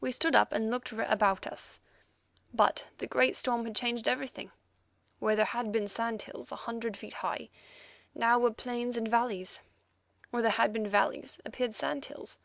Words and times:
We 0.00 0.12
stood 0.12 0.36
up 0.36 0.52
and 0.52 0.70
looked 0.70 0.92
about 0.92 1.44
us, 1.48 1.80
but 2.54 2.86
the 2.98 3.06
great 3.08 3.36
storm 3.36 3.64
had 3.64 3.74
changed 3.74 4.06
everything. 4.06 4.52
Where 5.18 5.34
there 5.34 5.44
had 5.44 5.72
been 5.72 5.88
sand 5.88 6.22
hills 6.22 6.52
a 6.52 6.62
hundred 6.70 6.96
feet 6.96 7.14
high, 7.14 7.50
now 8.14 8.38
were 8.38 8.52
plains 8.52 8.96
and 8.96 9.08
valleys; 9.08 9.62
where 10.30 10.42
there 10.44 10.52
had 10.52 10.72
been 10.72 10.86
valleys 10.86 11.40
appeared 11.44 11.74
sand 11.74 12.04
hills. 12.04 12.38